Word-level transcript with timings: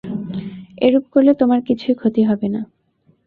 এরূপ 0.81 1.05
করলে 1.13 1.31
তোমার 1.33 1.59
কিছুই 1.61 1.95
ক্ষতি 1.95 2.21
হবে 2.23 2.47
না। 2.49 2.61